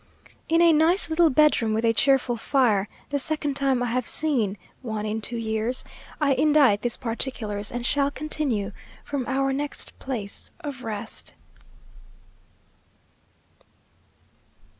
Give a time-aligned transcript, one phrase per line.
[0.49, 4.57] In a nice little bedroom, with a cheerful fire, the second time I have seen
[4.81, 5.83] one in two years,
[6.19, 8.71] I indite these particulars, and shall continue
[9.03, 11.33] from our next place of rest.